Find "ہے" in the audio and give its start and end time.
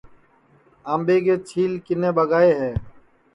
2.61-2.71